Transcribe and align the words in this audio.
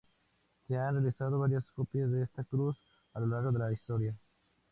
Se 0.67 0.75
han 0.75 0.95
realizado 0.95 1.37
varias 1.37 1.63
copias 1.75 2.09
de 2.11 2.23
esta 2.23 2.43
cruz 2.43 2.75
a 3.13 3.19
lo 3.19 3.27
largo 3.27 3.51
de 3.51 3.59
la 3.59 3.71
historia. 3.71 4.17